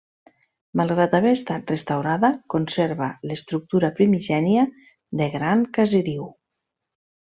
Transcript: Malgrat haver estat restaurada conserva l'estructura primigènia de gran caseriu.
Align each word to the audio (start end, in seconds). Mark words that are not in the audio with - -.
Malgrat 0.79 1.11
haver 1.17 1.33
estat 1.39 1.73
restaurada 1.73 2.31
conserva 2.55 3.11
l'estructura 3.33 3.93
primigènia 4.01 4.65
de 5.23 5.29
gran 5.37 5.63
caseriu. 5.79 6.27